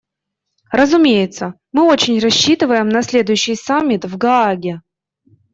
Разумеется, 0.71 1.53
мы 1.71 1.83
очень 1.85 2.17
рассчитываем 2.19 2.89
на 2.89 3.03
следующий 3.03 3.53
саммит 3.53 4.03
− 4.05 4.07
в 4.09 4.17
Гааге. 4.17 4.81